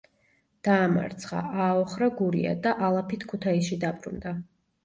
[0.67, 4.35] დაამარცხა, ააოხრა გურია და ალაფით ქუთაისში დაბრუნდა.